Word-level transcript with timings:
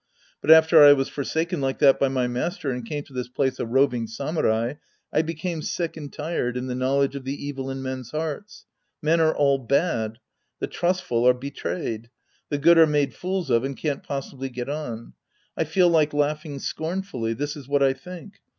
But 0.41 0.49
after 0.49 0.83
I 0.83 0.93
was 0.93 1.09
forsaken 1.09 1.61
like 1.61 1.77
that 1.77 1.99
by 1.99 2.07
my 2.07 2.27
master 2.27 2.71
and 2.71 2.83
came 2.83 3.03
to 3.03 3.13
this 3.13 3.27
place 3.27 3.59
a 3.59 3.67
roving 3.67 4.07
samurai, 4.07 4.73
I 5.13 5.21
became 5.21 5.61
sick 5.61 5.95
and 5.95 6.11
tired 6.11 6.57
"in 6.57 6.65
the 6.65 6.73
knowledge 6.73 7.15
of 7.15 7.23
the 7.23 7.35
evil 7.45 7.69
in 7.69 7.83
men's 7.83 8.09
hearts. 8.09 8.65
Men 9.03 9.19
are 9.21 9.35
all 9.35 9.59
bad. 9.59 10.17
The 10.57 10.65
trustful 10.65 11.27
are 11.27 11.35
betrayed. 11.35 12.09
The 12.49 12.57
good 12.57 12.79
are 12.79 12.87
made 12.87 13.13
fools 13.13 13.51
of 13.51 13.63
and 13.63 13.77
can't 13.77 14.01
possibly 14.01 14.49
get 14.49 14.69
on. 14.69 15.13
I 15.55 15.65
feel 15.65 15.87
like 15.87 16.15
laughing 16.15 16.57
scornfully. 16.57 17.33
This 17.33 17.55
is 17.55 17.67
what 17.67 17.83
I 17.83 17.93
think. 17.93 18.39